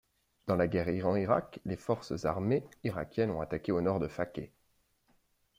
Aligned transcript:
Dans 0.47 0.55
la 0.55 0.67
guerre 0.67 0.89
Iran-Irak, 0.89 1.59
les 1.63 1.75
forces 1.77 2.25
armées 2.25 2.63
irakiennes 2.83 3.29
ont 3.29 3.39
attaqué 3.41 3.71
au 3.71 3.81
nord 3.81 3.99
de 3.99 4.07
Fakkeh. 4.07 4.51